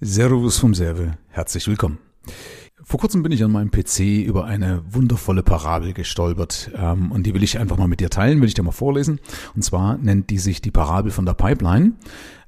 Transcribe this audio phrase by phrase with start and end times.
[0.00, 1.98] Servus vom Serve, herzlich willkommen.
[2.84, 7.34] Vor kurzem bin ich an meinem PC über eine wundervolle Parabel gestolpert ähm, und die
[7.34, 9.18] will ich einfach mal mit dir teilen, will ich dir mal vorlesen.
[9.56, 11.94] Und zwar nennt die sich die Parabel von der Pipeline,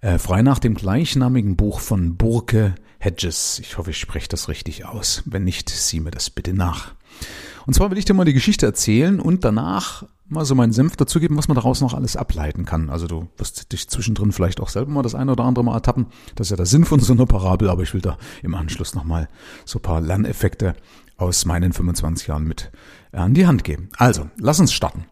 [0.01, 3.59] äh, frei nach dem gleichnamigen Buch von Burke Hedges.
[3.59, 5.25] Ich hoffe, ich spreche das richtig aus.
[5.25, 6.95] Wenn nicht, sieh mir das bitte nach.
[7.67, 10.97] Und zwar will ich dir mal die Geschichte erzählen und danach mal so meinen Senf
[10.97, 12.89] dazugeben, was man daraus noch alles ableiten kann.
[12.89, 16.07] Also du wirst dich zwischendrin vielleicht auch selber mal das eine oder andere Mal ertappen.
[16.37, 18.95] Das ist ja der Sinn von so einer Parabel, aber ich will da im Anschluss
[18.95, 19.29] nochmal
[19.65, 20.75] so ein paar Lerneffekte
[21.17, 22.71] aus meinen 25 Jahren mit
[23.13, 23.91] an die Hand geben.
[23.97, 25.05] Also, lass uns starten.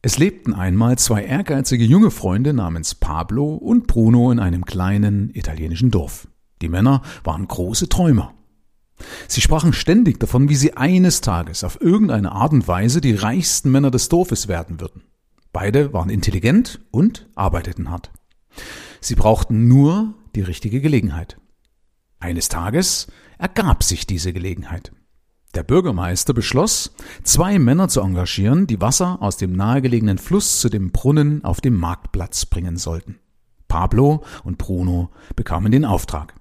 [0.00, 5.90] Es lebten einmal zwei ehrgeizige junge Freunde namens Pablo und Bruno in einem kleinen italienischen
[5.90, 6.28] Dorf.
[6.62, 8.34] Die Männer waren große Träumer.
[9.26, 13.70] Sie sprachen ständig davon, wie sie eines Tages auf irgendeine Art und Weise die reichsten
[13.70, 15.02] Männer des Dorfes werden würden.
[15.52, 18.10] Beide waren intelligent und arbeiteten hart.
[19.00, 21.38] Sie brauchten nur die richtige Gelegenheit.
[22.20, 23.06] Eines Tages
[23.38, 24.92] ergab sich diese Gelegenheit.
[25.54, 30.90] Der Bürgermeister beschloss, zwei Männer zu engagieren, die Wasser aus dem nahegelegenen Fluss zu dem
[30.90, 33.18] Brunnen auf dem Marktplatz bringen sollten.
[33.66, 36.34] Pablo und Bruno bekamen den Auftrag.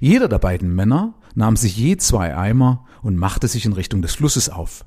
[0.00, 4.14] Jeder der beiden Männer nahm sich je zwei Eimer und machte sich in Richtung des
[4.14, 4.84] Flusses auf.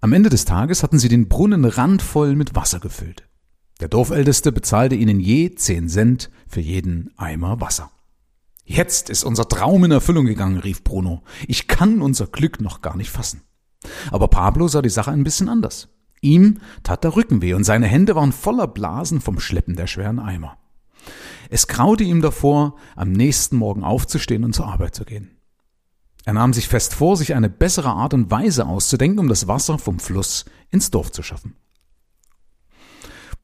[0.00, 3.24] Am Ende des Tages hatten sie den Brunnen randvoll mit Wasser gefüllt.
[3.80, 7.90] Der Dorfälteste bezahlte ihnen je zehn Cent für jeden Eimer Wasser.
[8.64, 11.22] Jetzt ist unser Traum in Erfüllung gegangen, rief Bruno.
[11.48, 13.42] Ich kann unser Glück noch gar nicht fassen.
[14.10, 15.88] Aber Pablo sah die Sache ein bisschen anders.
[16.20, 20.18] Ihm tat der Rücken weh und seine Hände waren voller Blasen vom Schleppen der schweren
[20.18, 20.56] Eimer.
[21.50, 25.33] Es graute ihm davor, am nächsten Morgen aufzustehen und zur Arbeit zu gehen.
[26.24, 29.78] Er nahm sich fest vor, sich eine bessere Art und Weise auszudenken, um das Wasser
[29.78, 31.56] vom Fluss ins Dorf zu schaffen.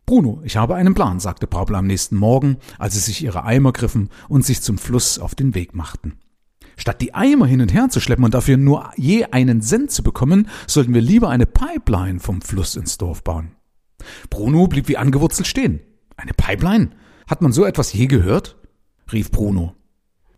[0.06, 3.72] Bruno, ich habe einen Plan, sagte Pablo am nächsten Morgen, als sie sich ihre Eimer
[3.72, 6.18] griffen und sich zum Fluss auf den Weg machten.
[6.76, 10.02] Statt die Eimer hin und her zu schleppen und dafür nur je einen Cent zu
[10.02, 13.52] bekommen, sollten wir lieber eine Pipeline vom Fluss ins Dorf bauen.
[14.30, 15.80] Bruno blieb wie angewurzelt stehen.
[16.16, 16.90] Eine Pipeline?
[17.28, 18.56] Hat man so etwas je gehört?
[19.12, 19.76] rief Bruno.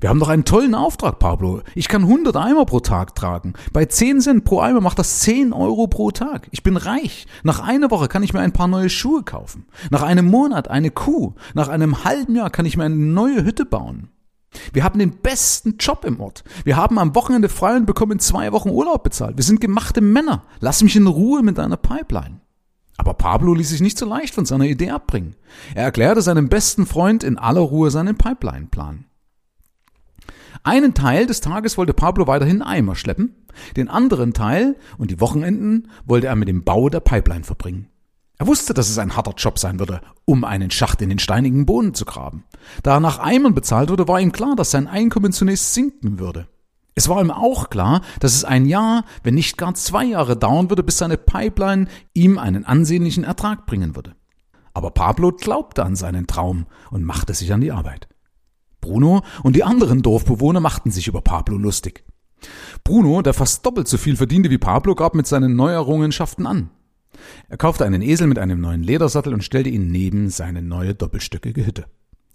[0.02, 1.62] Wir haben doch einen tollen Auftrag, Pablo.
[1.76, 3.52] Ich kann 100 Eimer pro Tag tragen.
[3.72, 6.48] Bei 10 Cent pro Eimer macht das 10 Euro pro Tag.
[6.50, 7.28] Ich bin reich.
[7.44, 9.64] Nach einer Woche kann ich mir ein paar neue Schuhe kaufen.
[9.90, 11.34] Nach einem Monat eine Kuh.
[11.54, 14.08] Nach einem halben Jahr kann ich mir eine neue Hütte bauen.
[14.72, 16.42] Wir haben den besten Job im Ort.
[16.64, 19.36] Wir haben am Wochenende frei und bekommen zwei Wochen Urlaub bezahlt.
[19.36, 20.42] Wir sind gemachte Männer.
[20.58, 22.40] Lass mich in Ruhe mit deiner Pipeline.
[22.96, 25.36] Aber Pablo ließ sich nicht so leicht von seiner Idee abbringen.
[25.76, 29.04] Er erklärte seinem besten Freund in aller Ruhe seinen Pipeline-Plan.
[30.64, 33.34] Einen Teil des Tages wollte Pablo weiterhin Eimer schleppen,
[33.76, 37.88] den anderen Teil und die Wochenenden wollte er mit dem Bau der Pipeline verbringen.
[38.38, 41.66] Er wusste, dass es ein harter Job sein würde, um einen Schacht in den steinigen
[41.66, 42.44] Boden zu graben.
[42.82, 46.48] Da er nach Eimern bezahlt wurde, war ihm klar, dass sein Einkommen zunächst sinken würde.
[46.94, 50.70] Es war ihm auch klar, dass es ein Jahr, wenn nicht gar zwei Jahre dauern
[50.70, 54.14] würde, bis seine Pipeline ihm einen ansehnlichen Ertrag bringen würde.
[54.74, 58.08] Aber Pablo glaubte an seinen Traum und machte sich an die Arbeit.
[58.82, 62.04] Bruno und die anderen Dorfbewohner machten sich über Pablo lustig.
[62.84, 66.68] Bruno, der fast doppelt so viel verdiente wie Pablo, gab mit seinen Neuerrungenschaften an.
[67.48, 71.64] Er kaufte einen Esel mit einem neuen Ledersattel und stellte ihn neben seine neue doppelstöckige
[71.64, 71.86] Hütte.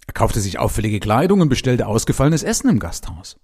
[0.06, 3.36] Er kaufte sich auffällige Kleidung und bestellte ausgefallenes Essen im Gasthaus.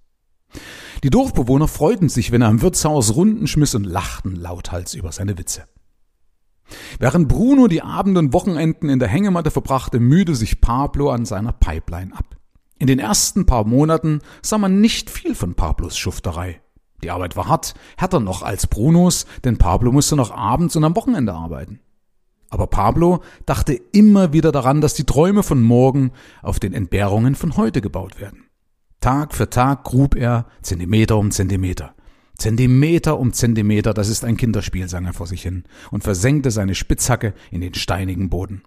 [1.03, 5.37] Die Dorfbewohner freuten sich, wenn er im Wirtshaus Runden schmiss und lachten lauthals über seine
[5.37, 5.65] Witze.
[6.99, 11.53] Während Bruno die Abende und Wochenenden in der Hängematte verbrachte, mühte sich Pablo an seiner
[11.53, 12.34] Pipeline ab.
[12.79, 16.61] In den ersten paar Monaten sah man nicht viel von Pablos Schufterei.
[17.03, 20.97] Die Arbeit war hart, härter noch als Brunos, denn Pablo musste noch abends und am
[20.97, 21.81] Wochenende arbeiten.
[22.51, 27.57] Aber Pablo dachte immer wieder daran, dass die Träume von morgen auf den Entbehrungen von
[27.57, 28.45] heute gebaut werden.
[29.01, 31.95] Tag für Tag grub er Zentimeter um Zentimeter.
[32.39, 36.75] Zentimeter um Zentimeter, das ist ein Kinderspiel, sang er vor sich hin und versenkte seine
[36.75, 38.63] Spitzhacke in den steinigen Boden.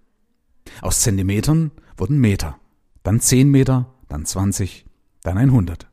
[0.82, 2.60] Aus Zentimetern wurden Meter,
[3.04, 4.86] dann zehn Meter, dann 20,
[5.24, 5.88] dann 100.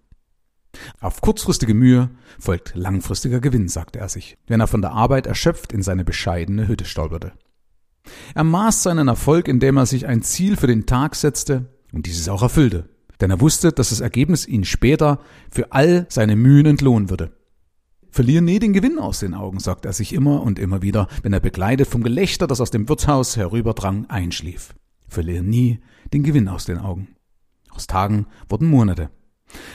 [1.00, 5.72] Auf kurzfristige Mühe folgt langfristiger Gewinn, sagte er sich, wenn er von der Arbeit erschöpft
[5.72, 7.32] in seine bescheidene Hütte stolperte.
[8.34, 12.28] Er maß seinen Erfolg, indem er sich ein Ziel für den Tag setzte und dieses
[12.28, 12.88] auch erfüllte
[13.20, 17.32] denn er wusste, dass das Ergebnis ihn später für all seine Mühen entlohnen würde.
[18.10, 21.32] Verlier nie den Gewinn aus den Augen, sagte er sich immer und immer wieder, wenn
[21.32, 24.74] er begleitet vom Gelächter, das aus dem Wirtshaus herüberdrang, einschlief.
[25.08, 25.80] Verlier nie
[26.12, 27.13] den Gewinn aus den Augen.
[27.74, 29.10] Aus Tagen wurden Monate.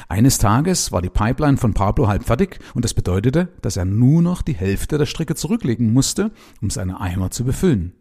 [0.07, 4.22] Eines Tages war die Pipeline von Pablo halb fertig und das bedeutete, dass er nur
[4.22, 6.31] noch die Hälfte der Strecke zurücklegen musste,
[6.62, 7.94] um seine Eimer zu befüllen.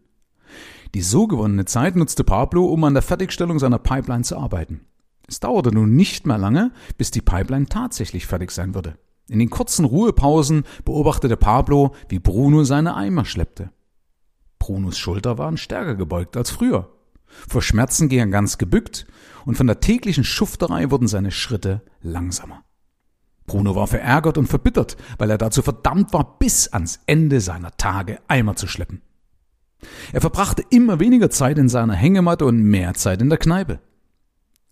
[0.95, 4.81] Die so gewonnene Zeit nutzte Pablo, um an der Fertigstellung seiner Pipeline zu arbeiten.
[5.27, 8.97] Es dauerte nun nicht mehr lange, bis die Pipeline tatsächlich fertig sein würde.
[9.27, 13.71] In den kurzen Ruhepausen beobachtete Pablo, wie Bruno seine Eimer schleppte.
[14.57, 16.89] Brunos Schulter waren stärker gebeugt als früher.
[17.47, 19.05] Vor Schmerzen ging er ganz gebückt
[19.45, 22.63] und von der täglichen Schufterei wurden seine Schritte langsamer.
[23.45, 28.19] Bruno war verärgert und verbittert, weil er dazu verdammt war, bis ans Ende seiner Tage
[28.27, 29.01] Eimer zu schleppen.
[30.11, 33.79] Er verbrachte immer weniger Zeit in seiner Hängematte und mehr Zeit in der Kneipe.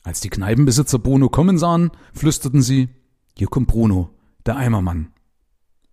[0.03, 2.89] Als die Kneipenbesitzer Bruno kommen sahen, flüsterten sie,
[3.35, 4.11] hier kommt Bruno,
[4.45, 5.11] der Eimermann.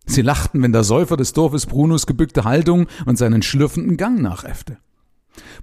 [0.06, 4.78] Sie lachten, wenn der Säufer des Dorfes Brunos gebückte Haltung und seinen schlürfenden Gang nachäffte.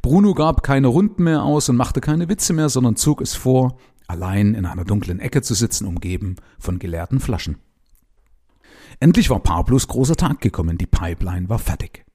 [0.01, 3.77] Bruno gab keine Runden mehr aus und machte keine Witze mehr, sondern zog es vor,
[4.07, 7.57] allein in einer dunklen Ecke zu sitzen, umgeben von geleerten Flaschen.
[8.99, 12.05] Endlich war Pablos großer Tag gekommen, die Pipeline war fertig.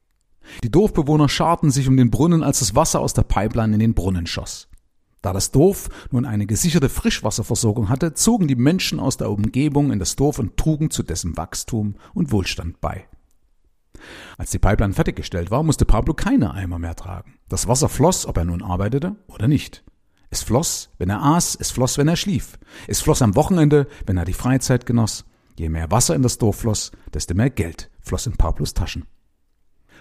[0.62, 3.94] Die Dorfbewohner scharten sich um den Brunnen, als das Wasser aus der Pipeline in den
[3.94, 4.68] Brunnen schoss.
[5.22, 9.98] Da das Dorf nun eine gesicherte Frischwasserversorgung hatte, zogen die Menschen aus der Umgebung in
[9.98, 13.08] das Dorf und trugen zu dessen Wachstum und Wohlstand bei.
[14.38, 17.34] Als die Pipeline fertiggestellt war, musste Pablo keine Eimer mehr tragen.
[17.48, 19.84] Das Wasser floss, ob er nun arbeitete oder nicht.
[20.30, 22.58] Es floss, wenn er aß, es floss, wenn er schlief.
[22.86, 25.24] Es floss am Wochenende, wenn er die Freizeit genoss.
[25.58, 29.04] Je mehr Wasser in das Dorf floss, desto mehr Geld floss in Pablos Taschen.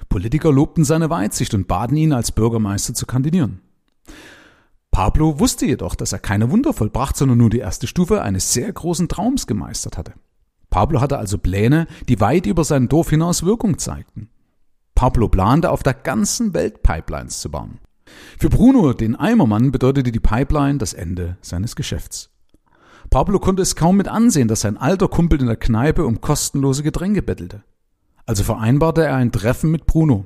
[0.10, 3.62] Politiker lobten seine Weitsicht und baten ihn, als Bürgermeister zu kandidieren.
[4.92, 8.72] Pablo wusste jedoch, dass er keine Wunder vollbracht, sondern nur die erste Stufe eines sehr
[8.72, 10.14] großen Traums gemeistert hatte.
[10.76, 14.28] Pablo hatte also Pläne, die weit über sein Dorf hinaus Wirkung zeigten.
[14.94, 17.80] Pablo plante, auf der ganzen Welt Pipelines zu bauen.
[18.38, 22.30] Für Bruno, den Eimermann, bedeutete die Pipeline das Ende seines Geschäfts.
[23.10, 26.84] Pablo konnte es kaum mit ansehen, dass sein alter Kumpel in der Kneipe um kostenlose
[26.84, 27.64] Getränke bettelte.
[28.26, 30.26] Also vereinbarte er ein Treffen mit Bruno.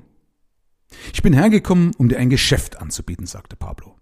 [1.13, 3.97] Ich bin hergekommen, um dir ein Geschäft anzubieten, sagte Pablo.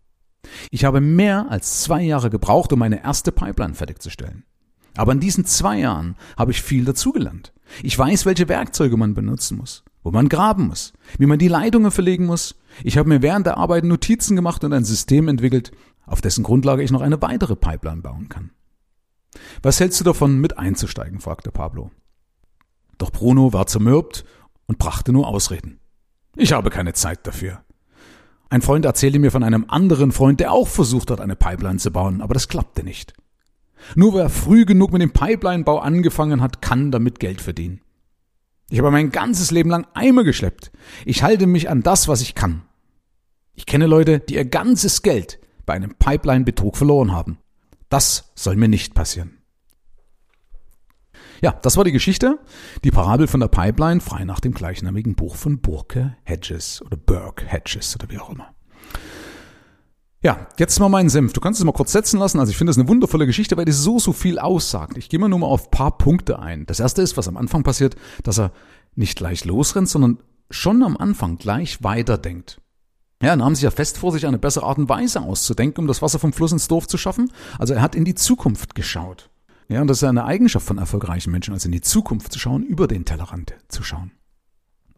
[0.71, 4.45] Ich habe mehr als zwei Jahre gebraucht, um meine erste Pipeline fertigzustellen.
[4.97, 7.53] Aber in diesen zwei Jahren habe ich viel dazugelernt.
[7.83, 11.91] Ich weiß, welche Werkzeuge man benutzen muss, wo man graben muss, wie man die Leitungen
[11.91, 12.55] verlegen muss.
[12.83, 15.71] Ich habe mir während der Arbeit Notizen gemacht und ein System entwickelt,
[16.05, 18.51] auf dessen Grundlage ich noch eine weitere Pipeline bauen kann.
[19.61, 21.19] Was hältst du davon, mit einzusteigen?
[21.19, 21.91] fragte Pablo.
[22.97, 24.25] Doch Bruno war zermürbt
[24.65, 25.79] und brachte nur Ausreden.
[26.35, 27.61] Ich habe keine Zeit dafür.
[28.50, 31.91] Ein Freund erzählte mir von einem anderen Freund, der auch versucht hat, eine Pipeline zu
[31.91, 33.13] bauen, aber das klappte nicht.
[33.95, 37.81] Nur wer früh genug mit dem Pipeline-Bau angefangen hat, kann damit Geld verdienen.
[38.69, 40.71] Ich habe mein ganzes Leben lang Eimer geschleppt.
[41.06, 42.63] Ich halte mich an das, was ich kann.
[43.53, 47.38] Ich kenne Leute, die ihr ganzes Geld bei einem Pipeline-Betrug verloren haben.
[47.89, 49.38] Das soll mir nicht passieren.
[51.41, 52.39] Ja, das war die Geschichte,
[52.83, 57.45] die Parabel von der Pipeline, frei nach dem gleichnamigen Buch von Burke Hedges oder Burke
[57.45, 58.56] Hedges oder wie auch immer.
[60.23, 61.33] Ja, jetzt mal meinen Senf.
[61.33, 62.39] Du kannst es mal kurz setzen lassen.
[62.39, 64.97] Also ich finde es eine wundervolle Geschichte, weil die so, so viel aussagt.
[64.97, 66.65] Ich gehe mal nur mal auf paar Punkte ein.
[66.65, 68.51] Das erste ist, was am Anfang passiert, dass er
[68.95, 70.17] nicht gleich losrennt, sondern
[70.49, 72.59] schon am Anfang gleich weiterdenkt.
[73.21, 75.87] Ja, er nahm sich ja fest vor, sich eine bessere Art und Weise auszudenken, um
[75.87, 77.31] das Wasser vom Fluss ins Dorf zu schaffen.
[77.59, 79.29] Also er hat in die Zukunft geschaut.
[79.69, 82.63] Ja, und das ist eine Eigenschaft von erfolgreichen Menschen, also in die Zukunft zu schauen,
[82.63, 84.11] über den Tellerrand zu schauen.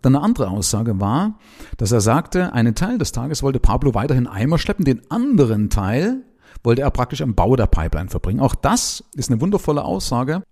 [0.01, 1.37] Dann eine andere Aussage war,
[1.77, 6.23] dass er sagte, einen Teil des Tages wollte Pablo weiterhin Eimer schleppen, den anderen Teil
[6.63, 8.39] wollte er praktisch am Bau der Pipeline verbringen.
[8.39, 10.43] Auch das ist eine wundervolle Aussage,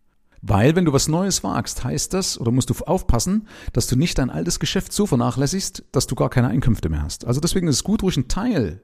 [0.42, 4.18] weil wenn du was Neues wagst, heißt das, oder musst du aufpassen, dass du nicht
[4.18, 7.26] dein altes Geschäft so vernachlässigst, dass du gar keine Einkünfte mehr hast.
[7.26, 8.82] Also deswegen ist es gut, ruhig einen Teil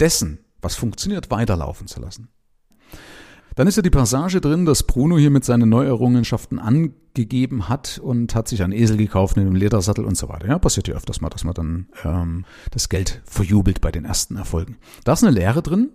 [0.00, 2.28] dessen, was funktioniert, weiterlaufen zu lassen.
[3.54, 6.58] Dann ist ja die Passage drin, dass Bruno hier mit seinen Neuerrungenschaften
[7.14, 10.48] angegeben hat und hat sich einen Esel gekauft mit einem Ledersattel und so weiter.
[10.48, 14.36] Ja, passiert ja öfters mal, dass man dann ähm, das Geld verjubelt bei den ersten
[14.36, 14.78] Erfolgen.
[15.04, 15.90] Da ist eine Lehre drin,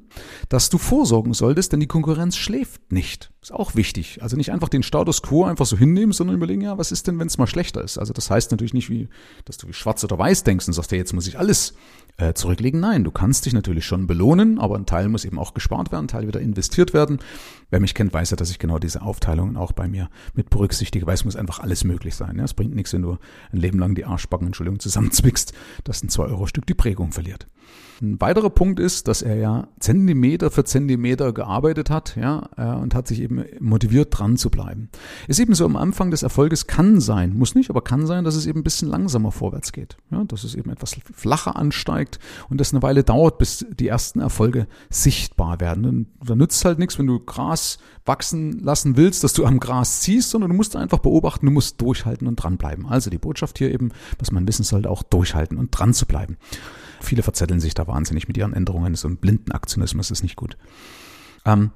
[0.48, 3.32] dass du vorsorgen solltest, denn die Konkurrenz schläft nicht.
[3.42, 4.22] Ist auch wichtig.
[4.22, 7.20] Also nicht einfach den Status quo einfach so hinnehmen, sondern überlegen, ja, was ist denn,
[7.20, 7.98] wenn es mal schlechter ist?
[7.98, 9.10] Also das heißt natürlich nicht, wie,
[9.46, 11.74] dass du wie schwarz oder weiß denkst und sagst, ja, jetzt muss ich alles
[12.18, 12.80] äh, zurücklegen.
[12.80, 16.06] Nein, du kannst dich natürlich schon belohnen, aber ein Teil muss eben auch gespart werden,
[16.06, 17.20] ein Teil wieder investiert werden.
[17.70, 21.08] Wer mich kennt, weiß ja, dass ich genau diese Aufteilungen auch bei mir mit berücksichtige,
[21.14, 22.38] es muss einfach alles möglich sein.
[22.38, 22.44] Ja?
[22.44, 23.18] Es bringt nichts, wenn du
[23.52, 27.48] ein Leben lang die Arschbacken, Entschuldigung, zusammenzwickst, dass ein 2-Euro-Stück die Prägung verliert.
[28.02, 32.96] Ein weiterer Punkt ist, dass er ja Zentimeter für Zentimeter gearbeitet hat, ja, äh, und
[32.96, 34.90] hat sich eben motiviert, dran zu bleiben.
[35.28, 38.36] Ist eben so am Anfang des Erfolges kann sein, muss nicht, aber kann sein, dass
[38.36, 39.98] es eben ein bisschen langsamer vorwärts geht.
[40.12, 44.22] Ja, dass es eben etwas flacher ansteigt und das eine Weile dauert, bis die ersten
[44.22, 45.86] Erfolge sichtbar werden.
[45.86, 50.00] Und da nützt halt nichts, wenn du Gras wachsen lassen willst, dass du am Gras
[50.00, 52.86] ziehst, sondern du musst einfach beobachten, du musst durchhalten und dranbleiben.
[52.86, 56.38] Also die Botschaft hier eben, was man wissen sollte, auch durchhalten und dran zu bleiben.
[57.02, 58.96] Viele verzetteln sich da wahnsinnig mit ihren Änderungen.
[58.96, 60.58] So ein blinden Aktionismus ist nicht gut.
[61.46, 61.72] Ähm,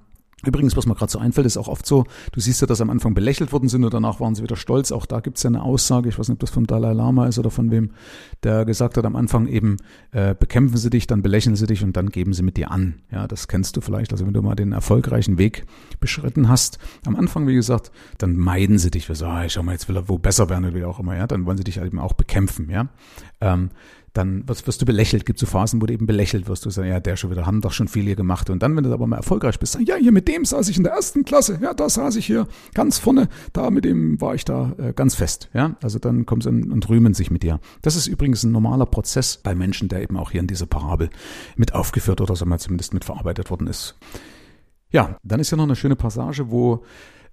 [0.46, 2.04] Übrigens, was mir gerade so einfällt, ist auch oft so,
[2.34, 4.92] du siehst ja, dass am Anfang belächelt worden sind und danach waren sie wieder stolz.
[4.92, 7.28] Auch da gibt es ja eine Aussage, ich weiß nicht, ob das vom Dalai Lama
[7.28, 7.92] ist oder von wem,
[8.44, 9.78] der gesagt hat am Anfang eben,
[10.12, 12.96] äh, bekämpfen sie dich, dann belächeln sie dich und dann geben sie mit dir an.
[13.10, 14.12] Ja, das kennst du vielleicht.
[14.12, 15.66] Also wenn du mal den erfolgreichen Weg
[16.02, 19.08] beschritten hast, am Anfang, wie gesagt, dann meiden sie dich.
[19.08, 21.16] Wir sagen, ah, schau mal, jetzt will er wo besser werden oder wie auch immer.
[21.16, 22.70] Ja, dann wollen sie dich halt eben auch bekämpfen.
[22.70, 22.90] Ja,
[23.40, 23.70] ähm,
[24.14, 25.26] dann wirst, wirst du belächelt.
[25.26, 26.66] Gibt so Phasen, wo du eben belächelt wirst.
[26.66, 28.50] Du sagst, ja, der schon wieder, haben doch schon viel hier gemacht.
[28.50, 30.84] Und dann, wenn du aber mal erfolgreich bist, ja, hier mit dem saß ich in
[30.84, 31.60] der ersten Klasse.
[31.62, 33.28] Ja, da saß ich hier ganz vorne.
[33.54, 35.50] Da mit dem war ich da äh, ganz fest.
[35.54, 37.60] Ja, also dann kommen sie und rühmen sich mit dir.
[37.82, 41.10] Das ist übrigens ein normaler Prozess bei Menschen, der eben auch hier in dieser Parabel
[41.56, 43.96] mit aufgeführt oder so mal zumindest mit verarbeitet worden ist.
[44.94, 46.86] Ja, dann ist ja noch eine schöne Passage, wo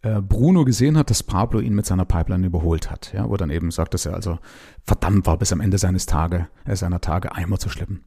[0.02, 3.50] äh, Bruno gesehen hat, dass Pablo ihn mit seiner Pipeline überholt hat, ja, wo dann
[3.50, 4.38] eben sagt, dass er also
[4.83, 8.02] verdammt war, bis am Ende seines Tage, äh, seiner Tage Eimer zu schleppen.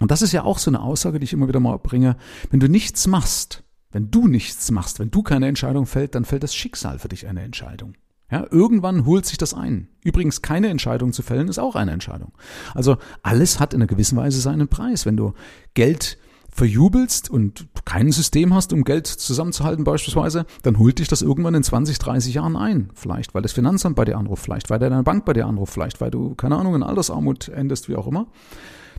[0.00, 2.16] Und das ist ja auch so eine Aussage, die ich immer wieder mal bringe.
[2.50, 6.42] Wenn du nichts machst, wenn du nichts machst, wenn du keine Entscheidung fällt, dann fällt
[6.42, 7.94] das Schicksal für dich eine Entscheidung.
[8.30, 9.88] Ja, irgendwann holt sich das ein.
[10.04, 12.32] Übrigens, keine Entscheidung zu fällen ist auch eine Entscheidung.
[12.74, 15.04] Also alles hat in einer gewissen Weise seinen Preis.
[15.04, 15.34] Wenn du
[15.74, 16.16] Geld
[16.52, 21.62] verjubelst und kein System hast, um Geld zusammenzuhalten beispielsweise, dann holt dich das irgendwann in
[21.62, 22.90] 20, 30 Jahren ein.
[22.94, 26.00] Vielleicht, weil das Finanzamt bei dir anruft, vielleicht, weil deine Bank bei dir anruft, vielleicht,
[26.00, 28.26] weil du, keine Ahnung, in Altersarmut endest, wie auch immer.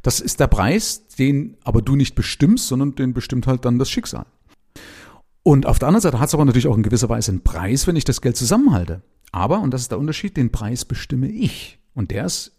[0.01, 3.89] Das ist der Preis, den aber du nicht bestimmst, sondern den bestimmt halt dann das
[3.89, 4.25] Schicksal.
[5.43, 7.87] Und auf der anderen Seite hat es aber natürlich auch in gewisser Weise einen Preis,
[7.87, 9.01] wenn ich das Geld zusammenhalte.
[9.31, 11.79] Aber, und das ist der Unterschied, den Preis bestimme ich.
[11.93, 12.51] Und der ist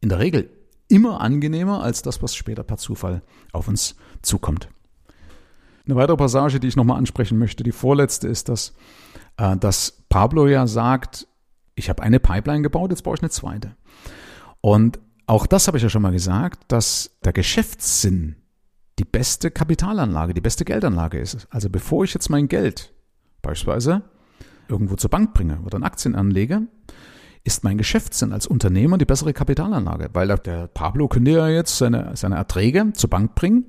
[0.00, 0.50] in der Regel
[0.88, 3.22] immer angenehmer als das, was später per Zufall
[3.52, 4.68] auf uns zukommt.
[5.86, 8.74] Eine weitere Passage, die ich nochmal ansprechen möchte, die vorletzte ist, dass,
[9.36, 11.26] äh, dass Pablo ja sagt,
[11.74, 13.76] ich habe eine Pipeline gebaut, jetzt baue ich eine zweite.
[14.60, 18.36] Und auch das habe ich ja schon mal gesagt, dass der Geschäftssinn
[18.98, 21.48] die beste Kapitalanlage, die beste Geldanlage ist.
[21.50, 22.94] Also bevor ich jetzt mein Geld
[23.42, 24.02] beispielsweise
[24.68, 26.62] irgendwo zur Bank bringe oder in Aktien anlege,
[27.44, 32.12] ist mein Geschäftssinn als Unternehmer die bessere Kapitalanlage, weil der Pablo könnte ja jetzt seine,
[32.16, 33.66] seine Erträge zur Bank bringen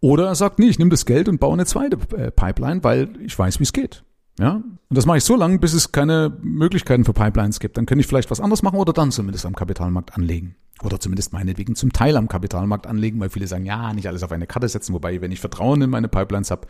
[0.00, 3.08] oder er sagt, nee, ich nehme das Geld und baue eine zweite äh, Pipeline, weil
[3.20, 4.04] ich weiß, wie es geht.
[4.38, 7.76] Ja, und das mache ich so lange, bis es keine Möglichkeiten für Pipelines gibt.
[7.76, 10.56] Dann könnte ich vielleicht was anderes machen oder dann zumindest am Kapitalmarkt anlegen.
[10.82, 14.32] Oder zumindest meinetwegen zum Teil am Kapitalmarkt anlegen, weil viele sagen, ja, nicht alles auf
[14.32, 14.92] eine Karte setzen.
[14.92, 16.66] Wobei, wenn ich Vertrauen in meine Pipelines habe,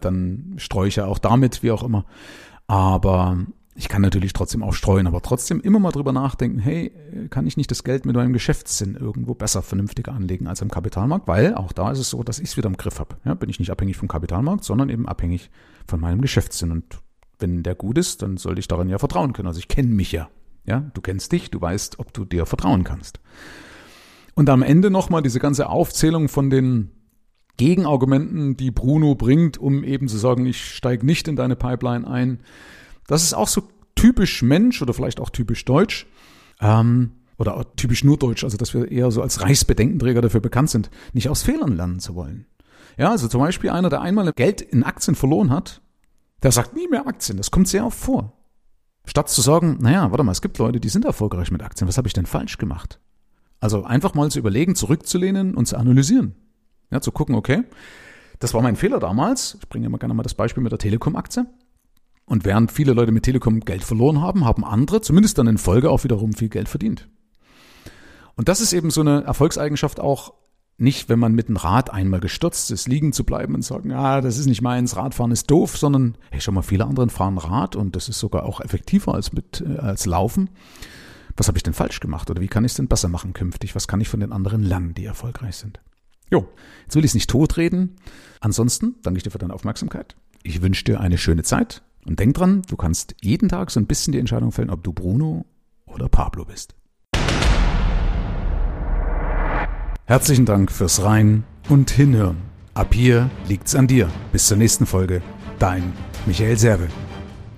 [0.00, 2.04] dann streue ich ja auch damit, wie auch immer.
[2.68, 3.38] Aber
[3.78, 6.90] ich kann natürlich trotzdem auch streuen, aber trotzdem immer mal drüber nachdenken, hey,
[7.30, 11.28] kann ich nicht das Geld mit meinem Geschäftssinn irgendwo besser, vernünftiger anlegen als am Kapitalmarkt?
[11.28, 13.16] Weil auch da ist es so, dass ich es wieder im Griff habe.
[13.24, 15.48] Ja, bin ich nicht abhängig vom Kapitalmarkt, sondern eben abhängig
[15.86, 16.72] von meinem Geschäftssinn.
[16.72, 16.98] Und
[17.38, 19.46] wenn der gut ist, dann sollte ich daran ja vertrauen können.
[19.46, 20.28] Also ich kenne mich ja.
[20.66, 23.20] Ja, du kennst dich, du weißt, ob du dir vertrauen kannst.
[24.34, 26.90] Und am Ende nochmal diese ganze Aufzählung von den
[27.58, 32.40] Gegenargumenten, die Bruno bringt, um eben zu sagen, ich steige nicht in deine Pipeline ein
[33.08, 33.64] das ist auch so
[33.96, 36.06] typisch Mensch oder vielleicht auch typisch Deutsch.
[36.60, 40.90] Ähm, oder typisch nur Deutsch, also dass wir eher so als Reichsbedenkenträger dafür bekannt sind,
[41.12, 42.46] nicht aus Fehlern lernen zu wollen.
[42.96, 45.80] Ja, also zum Beispiel einer, der einmal Geld in Aktien verloren hat,
[46.42, 47.36] der sagt nie mehr Aktien.
[47.36, 48.32] Das kommt sehr oft vor.
[49.04, 51.88] Statt zu sagen, naja, warte mal, es gibt Leute, die sind erfolgreich mit Aktien.
[51.88, 53.00] Was habe ich denn falsch gemacht?
[53.60, 56.34] Also einfach mal zu überlegen, zurückzulehnen und zu analysieren.
[56.90, 57.64] Ja, zu gucken, okay,
[58.40, 59.58] das war mein Fehler damals.
[59.60, 61.46] Ich bringe immer gerne mal das Beispiel mit der Telekom-Aktie.
[62.28, 65.90] Und während viele Leute mit Telekom Geld verloren haben, haben andere, zumindest dann in Folge,
[65.90, 67.08] auch wiederum viel Geld verdient.
[68.36, 70.34] Und das ist eben so eine Erfolgseigenschaft auch
[70.76, 74.20] nicht, wenn man mit dem Rad einmal gestürzt ist, liegen zu bleiben und sagen, ah,
[74.20, 77.74] das ist nicht meins, Radfahren ist doof, sondern, hey, schon mal viele andere fahren Rad
[77.74, 80.50] und das ist sogar auch effektiver als mit, äh, als Laufen.
[81.36, 83.74] Was habe ich denn falsch gemacht oder wie kann ich es denn besser machen künftig?
[83.74, 85.80] Was kann ich von den anderen lernen, die erfolgreich sind?
[86.30, 86.46] Jo,
[86.84, 87.96] jetzt will ich es nicht totreden.
[88.40, 90.14] Ansonsten danke ich dir für deine Aufmerksamkeit.
[90.42, 93.86] Ich wünsche dir eine schöne Zeit und denk dran, du kannst jeden Tag so ein
[93.86, 95.44] bisschen die Entscheidung fällen, ob du Bruno
[95.86, 96.74] oder Pablo bist.
[100.06, 102.38] Herzlichen Dank fürs Rein und Hinhören.
[102.72, 104.08] Ab hier liegt's an dir.
[104.32, 105.20] Bis zur nächsten Folge.
[105.58, 105.92] Dein
[106.24, 106.88] Michael Serve.